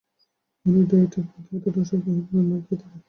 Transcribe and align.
অনেকে 0.65 0.85
ডায়েটের 0.89 1.25
প্রতি 1.29 1.51
এতটাই 1.57 1.81
আসক্ত 1.83 2.05
হয়ে 2.05 2.23
পড়েন 2.27 2.43
যে, 2.43 2.51
না 2.51 2.57
খেয়ে 2.65 2.79
থাকেন। 2.81 2.99